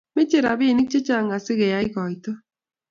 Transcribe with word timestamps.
Mechei 0.15 0.41
robinik 0.45 0.89
che 0.91 0.99
chang' 1.07 1.35
sikeyei 1.45 1.87
koito 1.93 2.31